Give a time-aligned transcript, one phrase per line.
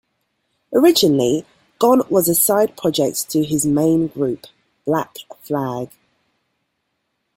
[0.73, 1.45] Originally,
[1.77, 4.47] Gone was a side project to his main group,
[4.83, 5.91] Black Flag.